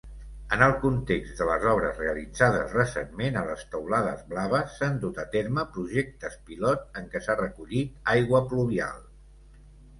En 0.55 0.61
el 0.67 0.71
context 0.83 1.41
de 1.41 1.47
les 1.49 1.67
obres 1.71 1.99
realitzades 2.03 2.73
recentment 2.77 3.37
a 3.37 3.45
les 3.51 3.61
taulades 3.75 4.25
blaves, 4.33 4.73
s'han 4.79 4.99
dut 5.05 5.21
a 5.27 5.29
terme 5.37 5.69
projectes 5.79 6.41
pilot 6.51 7.01
en 7.03 7.09
què 7.15 7.25
s'ha 7.29 7.39
recollit 7.47 8.13
aigua 8.19 8.47
pluvial. 8.51 9.03